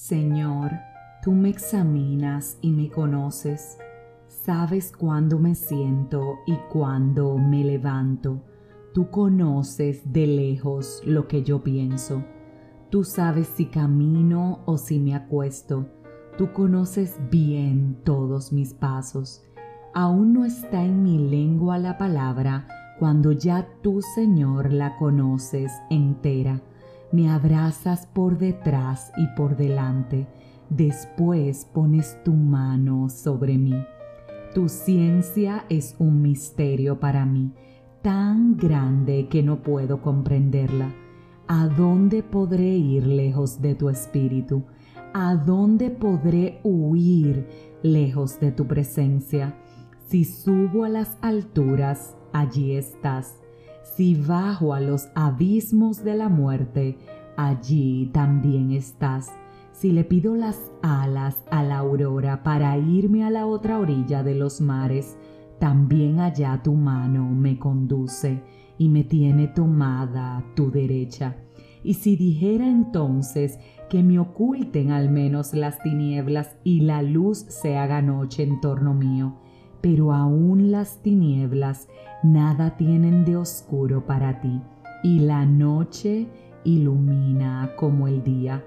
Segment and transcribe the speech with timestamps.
[0.00, 0.70] Señor,
[1.22, 3.76] tú me examinas y me conoces.
[4.28, 8.42] Sabes cuándo me siento y cuándo me levanto.
[8.94, 12.24] Tú conoces de lejos lo que yo pienso.
[12.88, 15.86] Tú sabes si camino o si me acuesto.
[16.38, 19.44] Tú conoces bien todos mis pasos.
[19.92, 22.66] Aún no está en mi lengua la palabra
[22.98, 26.62] cuando ya tú, Señor, la conoces entera
[27.12, 30.26] me abrazas por detrás y por delante,
[30.68, 33.74] después pones tu mano sobre mí.
[34.54, 37.52] Tu ciencia es un misterio para mí,
[38.02, 40.92] tan grande que no puedo comprenderla.
[41.48, 44.64] ¿A dónde podré ir lejos de tu espíritu?
[45.12, 47.46] ¿A dónde podré huir
[47.82, 49.56] lejos de tu presencia?
[50.06, 53.40] Si subo a las alturas, allí estás
[53.96, 56.96] si bajo a los abismos de la muerte,
[57.36, 59.30] allí también estás.
[59.72, 64.34] Si le pido las alas a la aurora para irme a la otra orilla de
[64.34, 65.16] los mares,
[65.58, 68.42] también allá tu mano me conduce
[68.78, 71.36] y me tiene tomada tu derecha.
[71.82, 77.76] Y si dijera entonces que me oculten al menos las tinieblas y la luz se
[77.76, 79.36] haga noche en torno mío,
[79.80, 81.88] pero aún las tinieblas
[82.22, 84.60] nada tienen de oscuro para ti,
[85.02, 86.28] y la noche
[86.64, 88.64] ilumina como el día,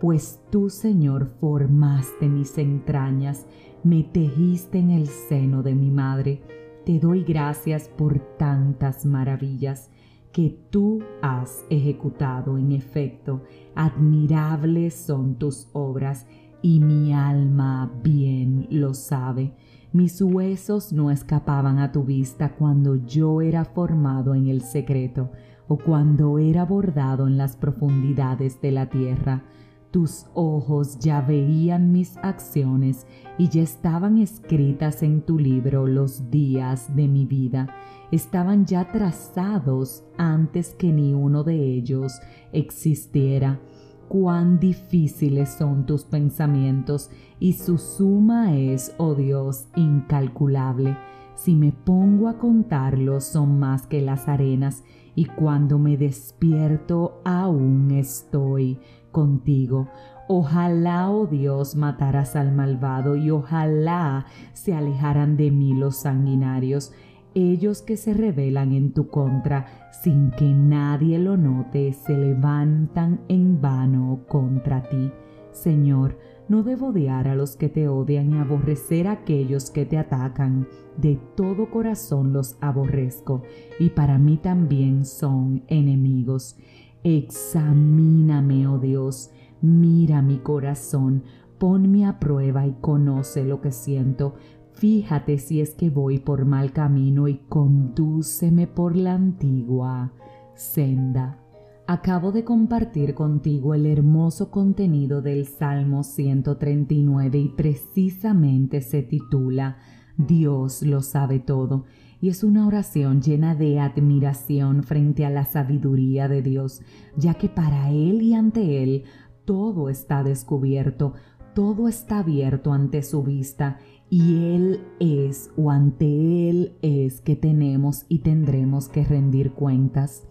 [0.00, 3.46] pues tú, Señor, formaste mis entrañas,
[3.82, 6.42] me tejiste en el seno de mi madre.
[6.84, 9.90] Te doy gracias por tantas maravillas
[10.32, 13.42] que tú has ejecutado en efecto.
[13.74, 16.26] Admirables son tus obras
[16.60, 19.54] y mi alma bien lo sabe.
[19.92, 25.30] Mis huesos no escapaban a tu vista cuando yo era formado en el secreto
[25.68, 29.44] o cuando era bordado en las profundidades de la tierra.
[29.90, 33.06] Tus ojos ya veían mis acciones
[33.38, 37.68] y ya estaban escritas en tu libro los días de mi vida.
[38.10, 42.20] Estaban ya trazados antes que ni uno de ellos
[42.52, 43.60] existiera
[44.08, 50.96] cuán difíciles son tus pensamientos y su suma es, oh Dios, incalculable.
[51.34, 54.84] Si me pongo a contarlos son más que las arenas
[55.14, 58.78] y cuando me despierto aún estoy
[59.12, 59.88] contigo.
[60.28, 66.92] Ojalá, oh Dios, mataras al malvado y ojalá se alejaran de mí los sanguinarios
[67.36, 69.66] ellos que se rebelan en tu contra
[70.02, 75.12] sin que nadie lo note se levantan en vano contra ti.
[75.52, 79.98] Señor, no debo odiar a los que te odian y aborrecer a aquellos que te
[79.98, 80.66] atacan.
[80.96, 83.42] De todo corazón los aborrezco
[83.78, 86.56] y para mí también son enemigos.
[87.04, 89.30] Examíname, oh Dios,
[89.60, 91.22] mira mi corazón,
[91.58, 94.36] ponme a prueba y conoce lo que siento
[94.76, 100.12] Fíjate si es que voy por mal camino y condúceme por la antigua
[100.54, 101.38] senda.
[101.86, 109.78] Acabo de compartir contigo el hermoso contenido del Salmo 139 y precisamente se titula
[110.18, 111.84] Dios lo sabe todo
[112.20, 116.82] y es una oración llena de admiración frente a la sabiduría de Dios,
[117.16, 119.04] ya que para Él y ante Él
[119.44, 121.14] todo está descubierto,
[121.54, 123.78] todo está abierto ante su vista
[124.08, 130.24] y Él es o ante Él es que tenemos y tendremos que rendir cuentas.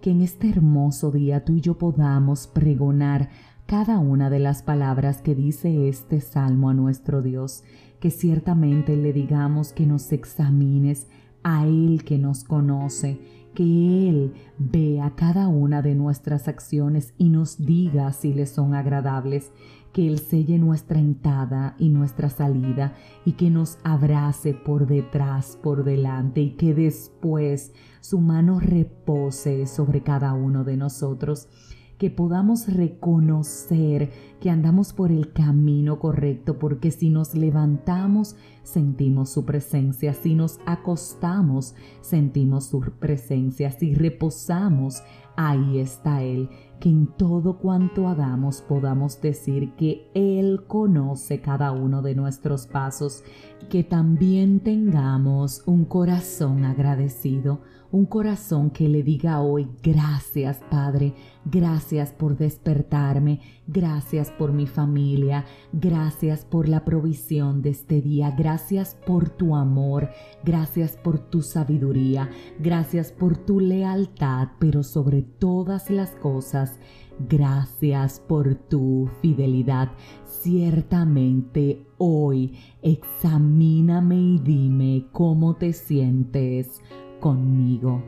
[0.00, 3.30] Que en este hermoso día tú y yo podamos pregonar
[3.66, 7.64] cada una de las palabras que dice este salmo a nuestro Dios,
[8.00, 11.08] que ciertamente le digamos que nos examines
[11.42, 13.18] a Él que nos conoce,
[13.54, 19.52] que Él vea cada una de nuestras acciones y nos diga si le son agradables,
[19.94, 22.94] que Él selle nuestra entrada y nuestra salida
[23.24, 30.02] y que nos abrace por detrás, por delante y que después su mano repose sobre
[30.02, 31.48] cada uno de nosotros.
[31.96, 34.10] Que podamos reconocer
[34.40, 40.58] que andamos por el camino correcto, porque si nos levantamos, sentimos su presencia, si nos
[40.66, 45.04] acostamos, sentimos su presencia, si reposamos,
[45.36, 46.48] ahí está Él
[46.80, 53.24] que en todo cuanto hagamos podamos decir que Él conoce cada uno de nuestros pasos,
[53.70, 61.14] que también tengamos un corazón agradecido, un corazón que le diga hoy gracias Padre,
[61.44, 68.96] gracias por despertarme, gracias por mi familia, gracias por la provisión de este día, gracias
[69.06, 70.10] por tu amor,
[70.44, 72.28] gracias por tu sabiduría,
[72.58, 76.78] gracias por tu lealtad, pero sobre todas las cosas,
[77.18, 79.92] Gracias por tu fidelidad.
[80.24, 86.80] Ciertamente hoy examíname y dime cómo te sientes
[87.20, 88.02] conmigo.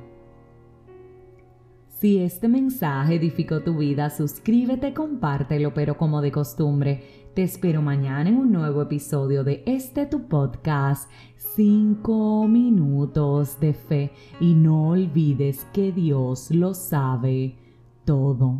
[1.98, 8.30] Si este mensaje edificó tu vida, suscríbete, compártelo, pero como de costumbre, te espero mañana
[8.30, 14.10] en un nuevo episodio de este tu podcast, 5 minutos de fe.
[14.40, 17.54] Y no olvides que Dios lo sabe
[18.06, 18.58] todo.